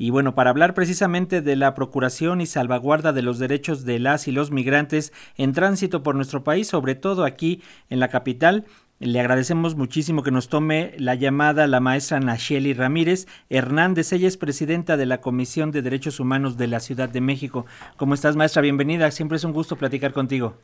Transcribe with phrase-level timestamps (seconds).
[0.00, 4.28] Y bueno, para hablar precisamente de la procuración y salvaguarda de los derechos de las
[4.28, 8.64] y los migrantes en tránsito por nuestro país, sobre todo aquí en la capital,
[9.00, 14.12] le agradecemos muchísimo que nos tome la llamada la maestra Nacheli Ramírez Hernández.
[14.12, 17.66] Ella es presidenta de la Comisión de Derechos Humanos de la Ciudad de México.
[17.96, 18.62] ¿Cómo estás, maestra?
[18.62, 19.10] Bienvenida.
[19.10, 20.54] Siempre es un gusto platicar contigo.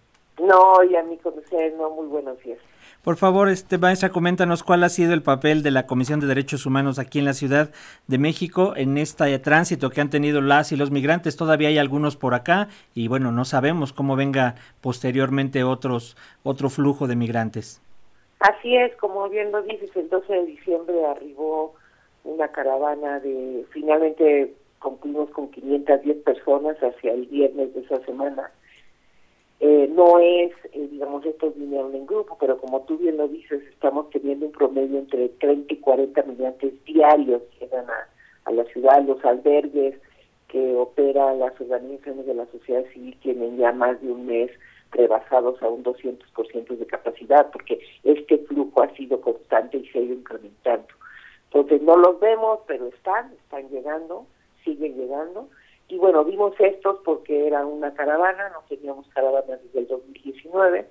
[0.40, 2.58] No, y a mí conocer, no, muy buenos días.
[3.04, 6.64] Por favor, este maestra, coméntanos cuál ha sido el papel de la Comisión de Derechos
[6.64, 7.68] Humanos aquí en la Ciudad
[8.06, 11.36] de México en este tránsito que han tenido las y los migrantes.
[11.36, 17.06] Todavía hay algunos por acá y bueno, no sabemos cómo venga posteriormente otros otro flujo
[17.06, 17.82] de migrantes.
[18.40, 21.74] Así es, como bien lo dices, el 12 de diciembre arribó
[22.24, 28.50] una caravana de, finalmente cumplimos con 510 personas hacia el viernes de esa semana.
[29.60, 33.62] Eh, no es, eh, digamos, estos vinieron en grupo, pero como tú bien lo dices,
[33.70, 38.08] estamos teniendo un promedio entre 30 y 40 migrantes diarios que llegan a,
[38.44, 39.96] a la ciudad, los albergues
[40.48, 44.50] que operan las organizaciones de la sociedad civil tienen ya más de un mes
[44.92, 50.02] rebasados a un 200% de capacidad, porque este flujo ha sido constante y se ha
[50.02, 50.86] ido incrementando.
[51.46, 54.26] Entonces no los vemos, pero están, están llegando,
[54.64, 55.48] siguen llegando.
[55.88, 60.86] Y bueno, vimos estos porque era una caravana, no teníamos caravana desde el 2019,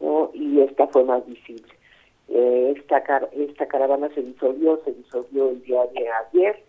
[0.00, 0.30] ¿no?
[0.32, 1.72] y esta fue más visible.
[2.28, 2.98] Eh, esta,
[3.32, 6.62] esta caravana se disolvió, se disolvió el día de ayer,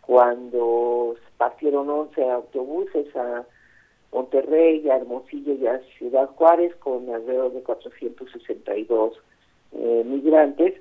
[0.00, 3.44] cuando partieron 11 autobuses a
[4.12, 9.12] Monterrey, a Hermosillo y a Ciudad Juárez con alrededor de 462
[9.72, 10.74] eh, migrantes.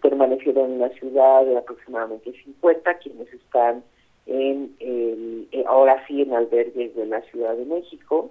[0.00, 3.82] Permanecieron en la ciudad de aproximadamente 50, quienes están
[4.26, 8.30] en el, eh, ahora sí en albergues de la Ciudad de México,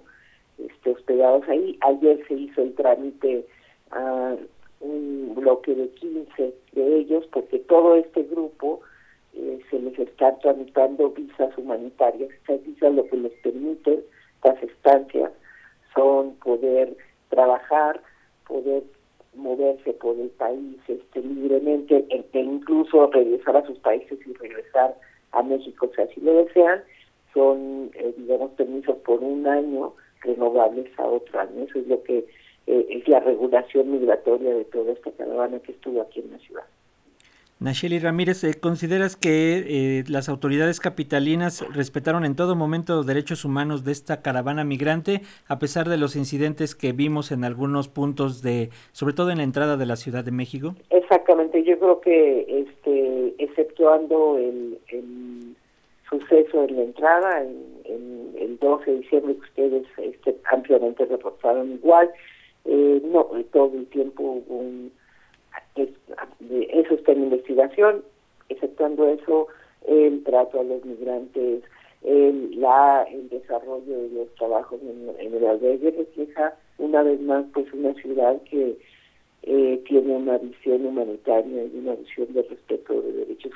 [0.58, 1.78] este, hospedados ahí.
[1.80, 3.46] Ayer se hizo el trámite
[3.90, 4.36] a
[4.80, 8.80] un bloque de 15 de ellos, porque todo este grupo
[9.34, 12.30] eh, se les está tramitando visas humanitarias.
[12.30, 14.04] Estas visas lo que les permite
[14.36, 15.32] estas estancias
[15.94, 16.96] son poder
[17.30, 18.00] trabajar,
[18.46, 18.82] poder
[19.34, 24.94] moverse por el país este, libremente e, e incluso regresar a sus países y regresar
[25.34, 26.82] a México si así lo desean,
[27.32, 31.64] son, eh, digamos, permisos por un año renovables a otro año.
[31.64, 32.26] Eso es lo que
[32.66, 36.64] eh, es la regulación migratoria de toda esta caravana que estuvo aquí en la ciudad.
[37.60, 43.44] Nacheli Ramírez, eh, ¿consideras que eh, las autoridades capitalinas respetaron en todo momento los derechos
[43.44, 48.42] humanos de esta caravana migrante, a pesar de los incidentes que vimos en algunos puntos
[48.42, 50.74] de, sobre todo en la entrada de la Ciudad de México?
[50.90, 54.80] Exactamente, yo creo que, este, exceptuando el,
[56.10, 62.10] suceso en la entrada, en, el 12 de diciembre que ustedes este, ampliamente reportaron igual,
[62.64, 64.92] eh, no, todo el tiempo hubo un
[65.76, 68.04] eso está en investigación,
[68.48, 69.48] exceptuando eso,
[69.86, 71.62] el trato a los migrantes,
[72.02, 77.72] el, la, el desarrollo de los trabajos en, el albergue refleja una vez más pues
[77.72, 78.76] una ciudad que
[79.42, 83.52] eh, tiene una visión humanitaria y una visión de respeto de derechos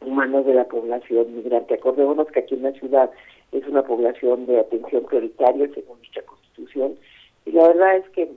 [0.00, 1.74] humanos de la población migrante.
[1.74, 3.10] Acordémonos que aquí en la ciudad
[3.50, 6.96] es una población de atención prioritaria según nuestra constitución
[7.44, 8.30] y la verdad es que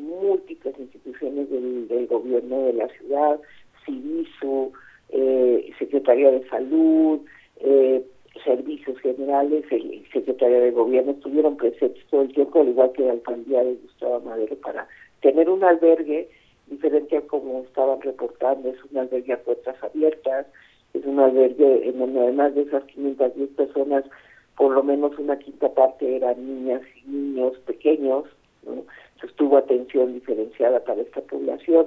[0.00, 3.40] múltiples instituciones del, gobierno de la ciudad,
[3.84, 4.72] CIVISO,
[5.10, 7.20] eh, Secretaría de Salud,
[7.60, 8.04] eh,
[8.44, 13.12] Servicios Generales, el Secretario de Gobierno estuvieron presentes todo el tiempo, al igual que la
[13.12, 14.88] alcaldía de Gustavo Madero, para
[15.20, 16.28] tener un albergue
[16.68, 20.46] diferente a como estaban reportando, es un albergue a puertas abiertas,
[20.94, 24.04] es un albergue en donde además de esas 510 personas,
[24.56, 28.24] por lo menos una quinta parte eran niñas y niños pequeños,
[28.64, 28.84] ¿no?
[29.40, 31.86] tuvo atención diferenciada para esta población.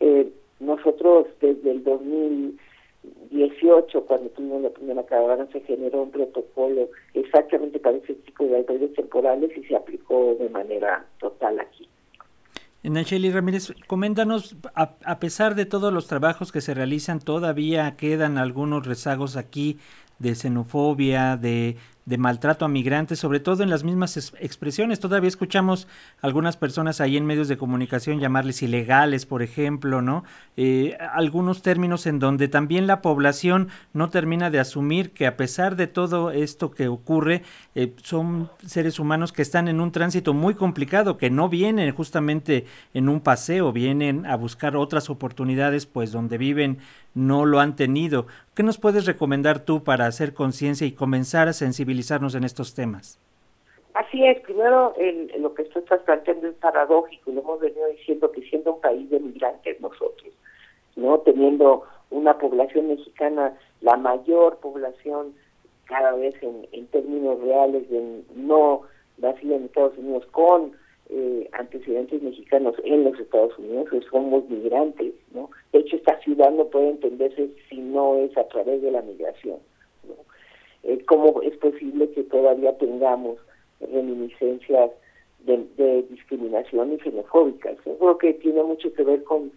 [0.00, 7.78] Eh, nosotros desde el 2018, cuando tuvimos la primera caravana, se generó un protocolo exactamente
[7.78, 11.86] para ese tipo de albergues temporales y se aplicó de manera total aquí.
[12.82, 18.36] Nacheli Ramírez, coméntanos, a, a, pesar de todos los trabajos que se realizan, todavía quedan
[18.36, 19.78] algunos rezagos aquí
[20.18, 25.00] de xenofobia, de de maltrato a migrantes, sobre todo en las mismas expresiones.
[25.00, 25.88] Todavía escuchamos
[26.20, 30.24] algunas personas ahí en medios de comunicación llamarles ilegales, por ejemplo, ¿no?
[30.56, 35.76] Eh, algunos términos en donde también la población no termina de asumir que a pesar
[35.76, 37.42] de todo esto que ocurre,
[37.74, 42.66] eh, son seres humanos que están en un tránsito muy complicado, que no vienen justamente
[42.92, 46.78] en un paseo, vienen a buscar otras oportunidades, pues donde viven
[47.14, 48.26] no lo han tenido.
[48.54, 53.18] ¿Qué nos puedes recomendar tú para hacer conciencia y comenzar a sensibilizarnos en estos temas?
[53.94, 54.94] Así es, primero
[55.38, 59.10] lo que tú estás planteando es paradójico, lo hemos venido diciendo que siendo un país
[59.10, 60.32] de migrantes nosotros,
[60.94, 65.34] no teniendo una población mexicana, la mayor población
[65.86, 68.82] cada vez en, términos reales de no
[69.18, 70.72] nacida en Estados Unidos con
[71.58, 75.50] antecedentes mexicanos en los Estados Unidos, que somos migrantes, ¿no?
[75.72, 79.58] De hecho, esta ciudad no puede entenderse si no es a través de la migración.
[80.82, 83.38] Eh, ¿Cómo es posible que todavía tengamos
[83.80, 84.90] reminiscencias
[85.46, 87.76] de, discriminación y xenofóbicas?
[87.84, 89.50] Yo creo que tiene mucho que ver con,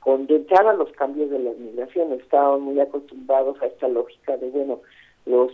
[0.00, 2.12] con de entrada los cambios de la migración.
[2.12, 4.80] Estamos muy acostumbrados a esta lógica de, bueno,
[5.26, 5.52] los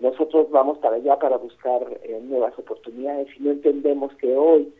[0.00, 4.72] nosotros vamos para allá para buscar eh, nuevas oportunidades y no entendemos que hoy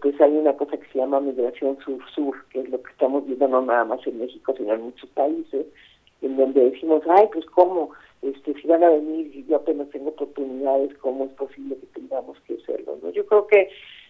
[0.00, 3.48] pues hay una cosa que se llama migración sur-sur, que es lo que estamos viendo
[3.48, 5.66] no nada más en México, sino en muchos países,
[6.22, 7.90] en donde decimos, ay, pues cómo,
[8.22, 12.38] este, si van a venir y yo apenas tengo oportunidades, ¿cómo es posible que tengamos
[12.46, 12.98] que hacerlo?
[13.02, 13.10] ¿no?
[13.10, 13.68] Yo creo que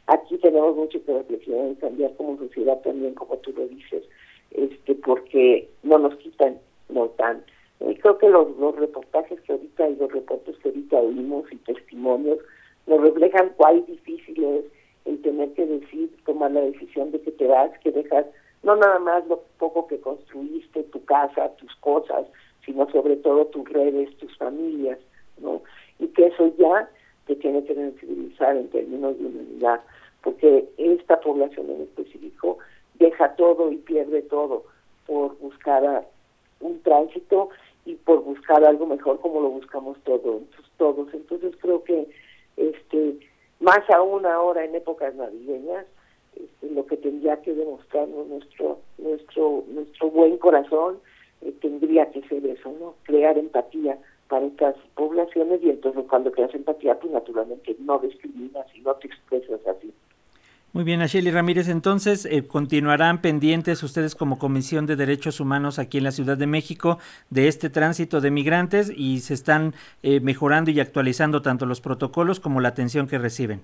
[0.09, 4.05] aquí tenemos mucho que reflexionar y cambiar como sociedad también, como tú lo dices,
[4.51, 6.59] este, porque no nos quitan,
[6.91, 7.43] no tan
[7.89, 11.57] y creo que los, los reportajes que ahorita y los reportes que ahorita oímos y
[11.57, 12.39] testimonios
[12.87, 14.65] nos reflejan cuál difícil es
[15.05, 18.27] el tener que decir, tomar la decisión de que te vas, que dejas
[18.63, 22.27] no nada más lo poco que construiste, tu casa, tus cosas,
[22.65, 24.99] sino sobre todo tus redes, tus familias,
[25.39, 25.63] ¿no?
[25.99, 26.89] Y que eso ya
[27.27, 29.81] te tiene que sensibilizar en términos de humanidad,
[30.23, 32.59] porque esta población en específico
[32.95, 34.65] deja todo y pierde todo
[35.07, 36.07] por buscar
[36.61, 37.51] un tránsito
[37.85, 40.43] y por buscar algo mejor como lo buscamos todos
[40.77, 42.09] todos entonces creo que
[42.57, 43.17] este
[43.63, 45.87] más aún ahora en épocas navideñas
[46.35, 50.99] este, lo que tendría que demostrarnos nuestro nuestro nuestro buen corazón
[51.41, 53.99] eh, tendría que ser eso no crear empatía
[54.29, 59.07] para estas poblaciones y entonces cuando creas empatía pues naturalmente no discriminas y no te
[59.07, 59.93] expresas así
[60.73, 65.99] muy bien, Asheli Ramírez, entonces eh, continuarán pendientes ustedes como Comisión de Derechos Humanos aquí
[65.99, 66.99] en la Ciudad de México
[67.29, 72.41] de este tránsito de migrantes y se están eh, mejorando y actualizando tanto los protocolos
[72.41, 73.61] como la atención que reciben.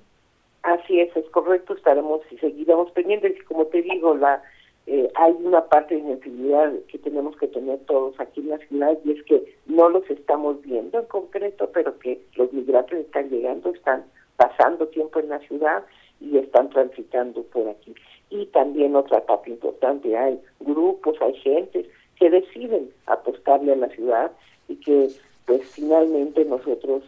[0.62, 4.42] Así es, es correcto, estaremos y seguiremos pendientes y como te digo, la
[4.86, 8.98] eh, hay una parte de sensibilidad que tenemos que tener todos aquí en la ciudad
[9.04, 13.70] y es que no los estamos viendo en concreto, pero que los migrantes están llegando,
[13.70, 14.04] están
[14.36, 15.84] pasando tiempo en la ciudad
[16.20, 17.94] y están transitando por aquí.
[18.30, 21.86] Y también otra parte importante, hay grupos, hay gentes
[22.16, 24.32] que deciden apostarle a la ciudad
[24.68, 25.08] y que
[25.46, 27.02] pues finalmente nosotros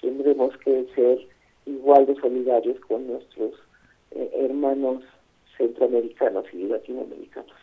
[0.00, 1.18] tendremos que ser
[1.64, 3.54] igual de solidarios con nuestros
[4.10, 5.02] eh, hermanos
[5.56, 7.56] centroamericanos y latinoamericanos.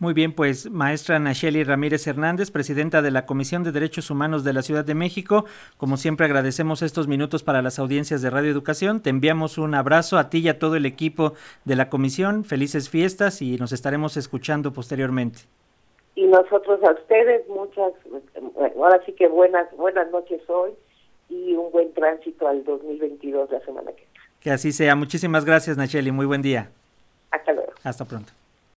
[0.00, 4.52] Muy bien, pues maestra Nacheli Ramírez Hernández, presidenta de la Comisión de Derechos Humanos de
[4.52, 5.44] la Ciudad de México,
[5.76, 9.02] como siempre agradecemos estos minutos para las audiencias de Radio Educación.
[9.02, 11.32] Te enviamos un abrazo a ti y a todo el equipo
[11.64, 12.44] de la comisión.
[12.44, 15.40] Felices fiestas y nos estaremos escuchando posteriormente.
[16.14, 17.92] Y nosotros a ustedes muchas,
[18.76, 20.70] ahora sí que buenas, buenas noches hoy
[21.28, 24.28] y un buen tránsito al 2022 la semana que viene.
[24.38, 24.94] Que así sea.
[24.94, 26.70] Muchísimas gracias Nacheli, muy buen día.
[27.32, 27.72] Hasta luego.
[27.82, 28.32] Hasta pronto.